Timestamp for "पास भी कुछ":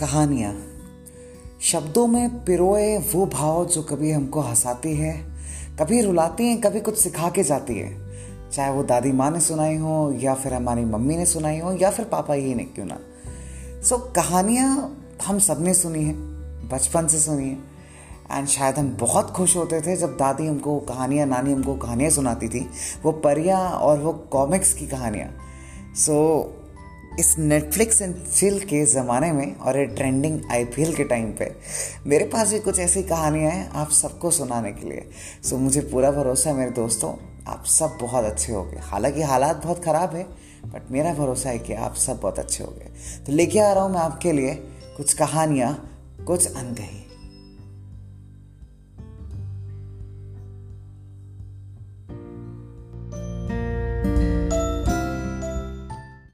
32.24-32.78